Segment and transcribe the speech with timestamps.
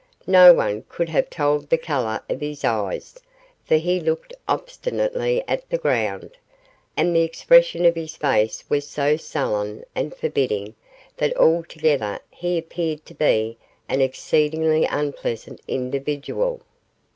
[0.25, 3.19] No one could have told the colour of his eyes,
[3.65, 6.31] for he looked obstinately at the ground;
[6.97, 10.73] and the expression of his face was so sullen and forbidding
[11.17, 16.61] that altogether he appeared to be an exceedingly unpleasant individual.